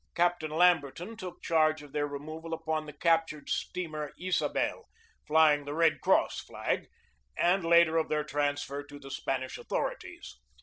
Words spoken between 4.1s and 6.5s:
Isabel, flying the Red Cross